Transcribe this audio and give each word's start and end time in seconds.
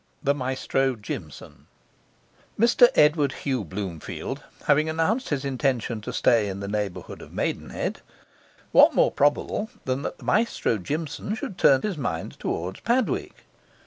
The 0.23 0.33
Maestro 0.33 0.95
Jimson 0.95 1.67
Mr 2.59 2.87
Edward 2.95 3.33
Hugh 3.45 3.63
Bloomfield 3.63 4.41
having 4.65 4.89
announced 4.89 5.29
his 5.29 5.45
intention 5.45 6.01
to 6.01 6.11
stay 6.11 6.47
in 6.49 6.59
the 6.59 6.67
neighbourhood 6.67 7.21
of 7.21 7.31
Maidenhead, 7.31 8.01
what 8.71 8.95
more 8.95 9.11
probable 9.11 9.69
than 9.85 10.01
that 10.01 10.17
the 10.17 10.23
Maestro 10.25 10.79
Jimson 10.79 11.35
should 11.35 11.55
turn 11.55 11.83
his 11.83 11.99
mind 11.99 12.39
toward 12.39 12.83
Padwick? 12.83 13.43